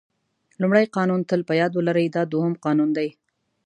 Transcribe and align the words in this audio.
لومړی 0.61 0.85
قانون 0.95 1.21
تل 1.29 1.41
په 1.49 1.53
یاد 1.59 1.71
ولرئ 1.75 2.07
دا 2.15 2.23
دوهم 2.33 2.53
قانون 2.65 2.89
دی. 2.97 3.09